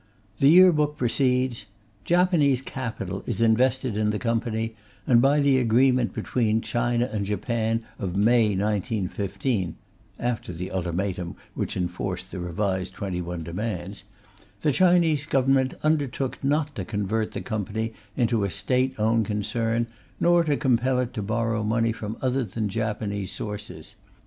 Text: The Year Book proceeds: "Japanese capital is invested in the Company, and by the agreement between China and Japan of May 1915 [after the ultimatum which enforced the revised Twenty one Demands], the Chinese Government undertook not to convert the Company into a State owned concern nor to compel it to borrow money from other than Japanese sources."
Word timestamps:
The 0.39 0.47
Year 0.49 0.71
Book 0.71 0.97
proceeds: 0.97 1.67
"Japanese 2.05 2.63
capital 2.63 3.21
is 3.27 3.39
invested 3.39 3.95
in 3.97 4.09
the 4.09 4.17
Company, 4.17 4.75
and 5.05 5.21
by 5.21 5.39
the 5.41 5.59
agreement 5.59 6.11
between 6.11 6.61
China 6.61 7.07
and 7.13 7.23
Japan 7.23 7.83
of 7.99 8.15
May 8.15 8.55
1915 8.55 9.75
[after 10.19 10.53
the 10.53 10.71
ultimatum 10.71 11.35
which 11.53 11.77
enforced 11.77 12.31
the 12.31 12.39
revised 12.39 12.95
Twenty 12.95 13.21
one 13.21 13.43
Demands], 13.43 14.05
the 14.61 14.71
Chinese 14.71 15.27
Government 15.27 15.75
undertook 15.83 16.43
not 16.43 16.73
to 16.73 16.83
convert 16.83 17.33
the 17.33 17.41
Company 17.41 17.93
into 18.17 18.43
a 18.43 18.49
State 18.49 18.95
owned 18.97 19.27
concern 19.27 19.85
nor 20.19 20.43
to 20.43 20.57
compel 20.57 20.97
it 20.97 21.13
to 21.13 21.21
borrow 21.21 21.63
money 21.63 21.91
from 21.91 22.17
other 22.23 22.43
than 22.43 22.69
Japanese 22.69 23.31
sources." 23.31 23.93